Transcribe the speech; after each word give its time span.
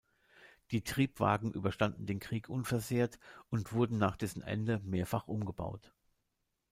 Die 0.71 0.83
Triebwagen 0.83 1.53
überstanden 1.53 2.07
den 2.07 2.19
Krieg 2.19 2.49
unversehrt 2.49 3.19
und 3.51 3.71
wurden 3.71 3.99
nach 3.99 4.17
dessen 4.17 4.41
Ende 4.41 4.79
mehrfach 4.83 5.27
umgebaut. 5.27 5.93